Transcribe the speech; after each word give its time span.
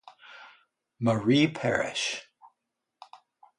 Marie 0.99 1.45
Parish 1.45 2.25